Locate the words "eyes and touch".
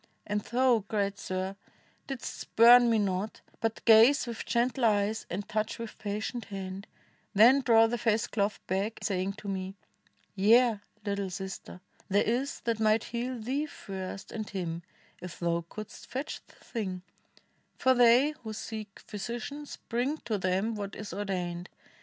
4.85-5.77